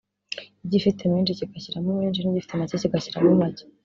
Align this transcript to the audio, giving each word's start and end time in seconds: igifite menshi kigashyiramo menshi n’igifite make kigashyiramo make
igifite 0.65 1.01
menshi 1.13 1.37
kigashyiramo 1.39 1.89
menshi 1.99 2.19
n’igifite 2.21 2.53
make 2.59 2.75
kigashyiramo 2.81 3.31
make 3.41 3.63